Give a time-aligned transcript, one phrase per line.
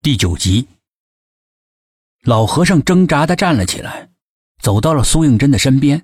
[0.00, 0.64] 第九集，
[2.22, 4.08] 老和尚挣扎的站了起来，
[4.62, 6.00] 走到了苏应真的身边。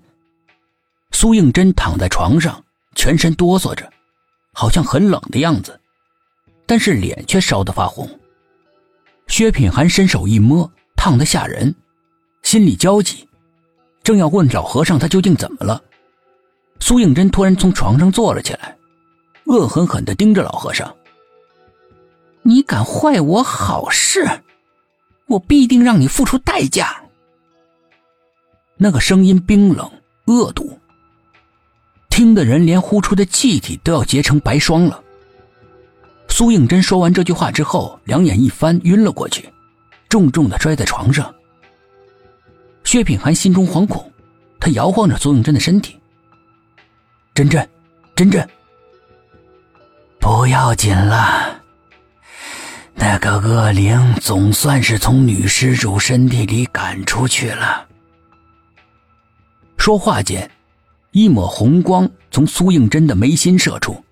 [1.12, 2.64] 苏应真躺在床上，
[2.96, 3.88] 全身哆嗦着，
[4.52, 5.80] 好像很冷的样子，
[6.66, 8.08] 但是脸却烧得发红。
[9.28, 11.72] 薛品涵伸手一摸，烫得吓人，
[12.42, 13.28] 心里焦急，
[14.02, 15.80] 正要问老和尚他究竟怎么了，
[16.80, 18.76] 苏应真突然从床上坐了起来，
[19.46, 20.92] 恶狠狠的盯着老和尚。
[22.46, 24.28] 你敢坏我好事，
[25.26, 27.02] 我必定让你付出代价。
[28.76, 29.90] 那个声音冰冷
[30.26, 30.78] 恶毒，
[32.10, 35.02] 听的人连呼出的气体都要结成白霜了。
[36.28, 39.48] 苏应真说完这句话之后，两眼一翻，晕了过去，
[40.10, 41.34] 重重的摔在床上。
[42.84, 44.12] 薛品涵心中惶恐，
[44.60, 45.98] 他摇晃着苏应真的身体
[47.34, 47.66] ：“真真，
[48.14, 48.46] 真真，
[50.20, 51.62] 不要紧了。”
[53.06, 57.86] 那个恶灵总算是从女施主身体里赶出去了。
[59.76, 60.50] 说话间，
[61.12, 64.02] 一抹红光从苏应真的眉心射出，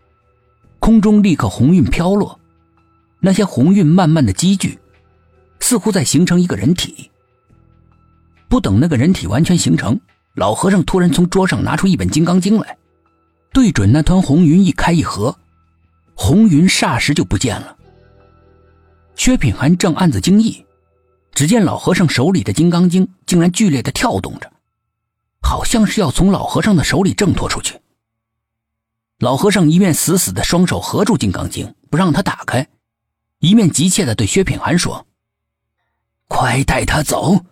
[0.78, 2.38] 空中立刻红晕飘落，
[3.18, 4.78] 那些红晕慢慢的积聚，
[5.58, 7.10] 似乎在形成一个人体。
[8.46, 9.98] 不等那个人体完全形成，
[10.34, 12.76] 老和尚突然从桌上拿出一本《金刚经》来，
[13.54, 15.34] 对准那团红云一开一合，
[16.14, 17.78] 红云霎时就不见了。
[19.24, 20.66] 薛品涵正暗自惊异，
[21.32, 24.52] 只见老和尚手里的金刚经竟然剧烈的跳动着，
[25.40, 27.80] 好像是要从老和尚的手里挣脱出去。
[29.20, 32.66] 老和尚一面死死的双手合住金刚经，不让他打开，
[33.38, 35.06] 一面急切的对薛品涵说
[36.26, 37.44] ：“快带他走，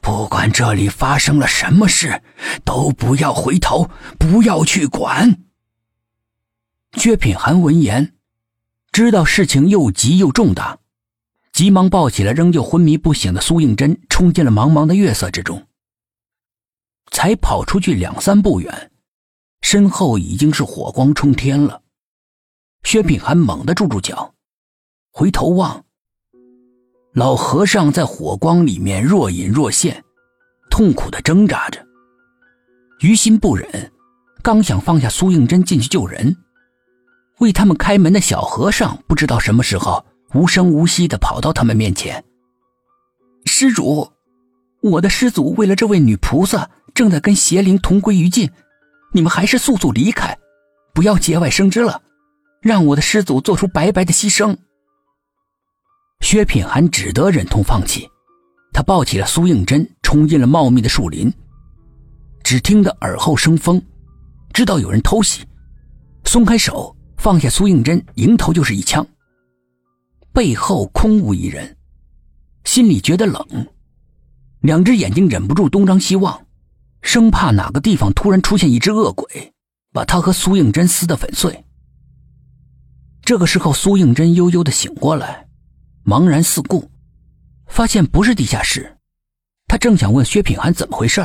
[0.00, 2.22] 不管这里发生了什么事，
[2.64, 5.36] 都不要回头，不要去管。”
[6.94, 8.14] 薛品涵闻言，
[8.92, 10.78] 知道事情又急又重大。
[11.62, 15.64] 急忙抱起了仍旧昏迷不醒的苏应真，冲进了茫茫的月色之中。
[17.12, 18.90] 才跑出去两三步远，
[19.60, 21.80] 身后已经是火光冲天了。
[22.82, 24.34] 薛品涵猛地住住脚，
[25.12, 25.84] 回头望，
[27.14, 30.02] 老和尚在火光里面若隐若现，
[30.68, 31.80] 痛苦的挣扎着。
[33.02, 33.92] 于心不忍，
[34.42, 36.36] 刚想放下苏应真进去救人，
[37.38, 40.04] 为他们开门的小和尚不知道什么时候。
[40.34, 42.22] 无声无息的跑到他们面前。
[43.44, 44.10] 施主，
[44.80, 48.50] 我的师祖为了这位女菩萨，正在跟邪灵同归于尽，
[49.12, 50.36] 你们还是速速离开，
[50.94, 52.00] 不要节外生枝了，
[52.60, 54.56] 让我的师祖做出白白的牺牲。
[56.20, 58.08] 薛品涵只得忍痛放弃，
[58.72, 61.32] 他抱起了苏应真，冲进了茂密的树林。
[62.42, 63.80] 只听得耳后生风，
[64.52, 65.44] 知道有人偷袭，
[66.24, 69.06] 松开手，放下苏应真，迎头就是一枪。
[70.32, 71.76] 背后空无一人，
[72.64, 73.44] 心里觉得冷，
[74.60, 76.46] 两只眼睛忍不住东张西望，
[77.02, 79.52] 生怕哪个地方突然出现一只恶鬼，
[79.92, 81.64] 把他和苏应真撕得粉碎。
[83.24, 85.46] 这个时候，苏应真悠悠的醒过来，
[86.04, 86.90] 茫然四顾，
[87.66, 88.96] 发现不是地下室。
[89.68, 91.20] 他正想问薛品涵怎么回事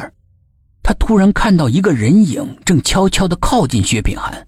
[0.84, 4.48] 他突然看到一个人影正悄悄的靠近薛品涵，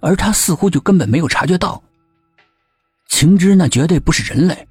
[0.00, 1.82] 而他似乎就根本没有察觉到。
[3.08, 4.68] 情知那绝对不是人类，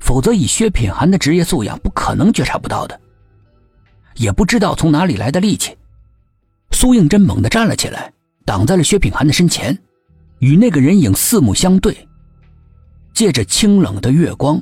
[0.00, 3.00] 否则以薛品涵的职业素养，不可能觉察不到的。
[4.16, 5.74] 也不知道从哪里来的力气，
[6.72, 8.12] 苏应真猛地站了起来，
[8.44, 9.78] 挡在了薛品涵的身前，
[10.40, 12.06] 与那个人影四目相对。
[13.14, 14.60] 借着清冷的月光，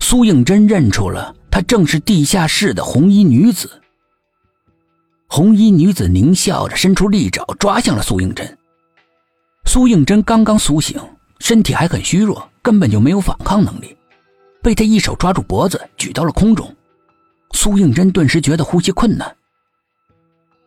[0.00, 3.80] 苏应真认出了她正是地下室的红衣女子。
[5.28, 8.58] 红衣女子狞笑着，伸出利爪抓向了苏应真。
[9.66, 11.00] 苏应真刚刚苏醒。
[11.44, 13.94] 身体还很虚弱，根本就没有反抗能力，
[14.62, 16.74] 被他一手抓住脖子举到了空中。
[17.52, 19.36] 苏应真顿时觉得呼吸困难。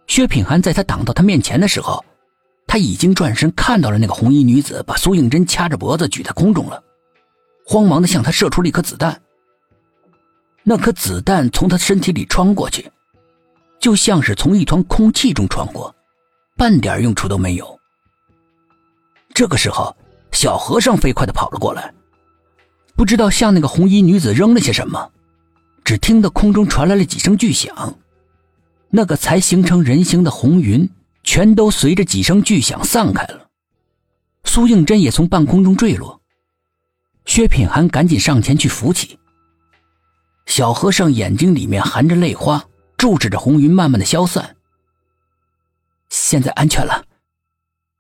[0.05, 2.05] 薛品涵在他挡到他面前的时候，
[2.67, 6.83] 他已经转身看到了那个红衣女子把苏应真掐着脖子举在空中了，
[7.65, 9.19] 慌忙的向他射出了一颗子弹。
[10.61, 12.87] 那颗子弹从他身体里穿过去，
[13.79, 15.95] 就像是从一团空气中穿过，
[16.55, 17.79] 半点用处都没有。
[19.33, 19.91] 这个时候。
[20.37, 21.91] 小和尚飞快的跑了过来，
[22.95, 25.11] 不知道向那个红衣女子扔了些什么，
[25.83, 27.97] 只听得空中传来了几声巨响，
[28.91, 30.87] 那个才形成人形的红云
[31.23, 33.49] 全都随着几声巨响散开了。
[34.43, 36.21] 苏应真也从半空中坠落，
[37.25, 39.17] 薛品涵赶紧上前去扶起。
[40.45, 42.63] 小和尚眼睛里面含着泪花，
[42.95, 44.55] 注视着红云慢慢的消散。
[46.11, 47.03] 现在安全了，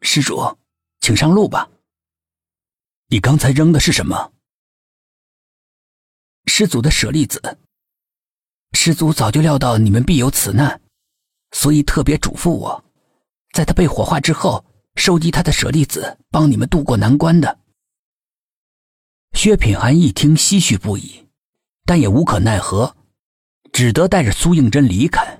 [0.01, 0.55] 施主，
[0.99, 1.67] 请上路吧。
[3.09, 4.33] 你刚才扔的是什么？
[6.45, 7.57] 师祖的舍利子。
[8.73, 10.81] 师祖早就料到你们必有此难，
[11.51, 12.83] 所以特别嘱咐我，
[13.53, 14.65] 在他被火化之后，
[14.95, 17.59] 收集他的舍利子，帮你们渡过难关的。
[19.31, 21.29] 薛品涵一听，唏嘘不已，
[21.85, 22.97] 但也无可奈何，
[23.71, 25.36] 只得带着苏应真离开。